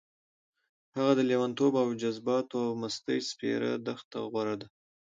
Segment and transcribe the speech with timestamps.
[0.95, 4.67] هغه د لېونتوب او جذباتو او مستۍ سپېره دښته غوره ده.